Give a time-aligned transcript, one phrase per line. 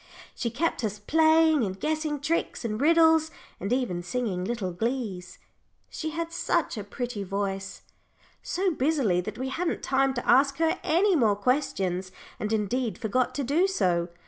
[0.33, 5.37] She kept us playing, and guessing tricks and riddles, and even singing little glees
[5.91, 7.83] she had such a pretty voice
[8.41, 13.35] so busily that we hadn't time to ask her any more questions, and indeed forgot
[13.35, 14.09] to do so.